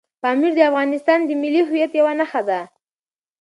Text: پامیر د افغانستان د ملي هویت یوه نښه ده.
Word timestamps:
پامیر 0.23 0.51
د 0.55 0.59
افغانستان 0.69 1.19
د 1.25 1.29
ملي 1.41 1.61
هویت 1.67 1.91
یوه 1.99 2.13
نښه 2.19 2.41
ده. 2.49 2.59